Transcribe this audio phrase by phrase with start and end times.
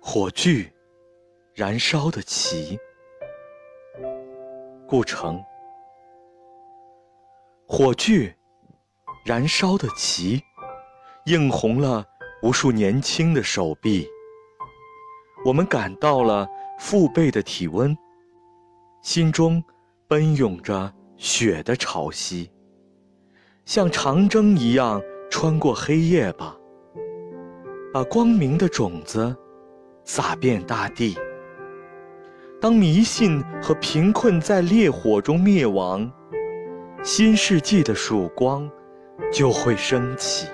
[0.00, 0.72] 火炬，
[1.54, 2.78] 燃烧的旗。
[4.86, 5.42] 顾城。
[7.66, 8.34] 火炬，
[9.24, 10.42] 燃烧的旗，
[11.26, 12.04] 映红了
[12.42, 14.06] 无数年轻的手臂。
[15.44, 16.48] 我们感到了
[16.78, 17.96] 父辈的体温，
[19.02, 19.62] 心中
[20.06, 22.50] 奔涌着血的潮汐，
[23.64, 25.00] 像长征一样
[25.30, 26.56] 穿过黑夜吧，
[27.92, 29.36] 把光明的种子。
[30.04, 31.16] 撒遍大地。
[32.60, 36.10] 当迷信和贫困在烈火中灭亡，
[37.04, 38.68] 新世纪的曙光
[39.32, 40.48] 就会升起。